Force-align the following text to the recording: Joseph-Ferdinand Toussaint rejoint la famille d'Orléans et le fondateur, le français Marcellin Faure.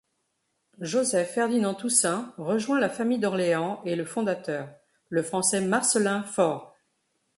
Joseph-Ferdinand 0.79 1.75
Toussaint 1.75 2.33
rejoint 2.39 2.79
la 2.79 2.89
famille 2.89 3.19
d'Orléans 3.19 3.83
et 3.85 3.95
le 3.95 4.03
fondateur, 4.03 4.67
le 5.09 5.21
français 5.21 5.61
Marcellin 5.61 6.23
Faure. 6.23 6.75